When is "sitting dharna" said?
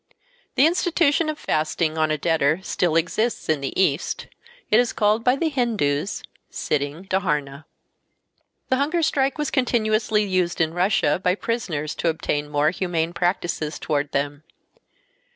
6.49-7.65